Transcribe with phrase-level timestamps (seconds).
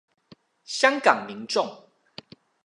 [0.65, 1.91] 香港民眾